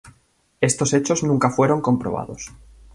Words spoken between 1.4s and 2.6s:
fueron comprobados.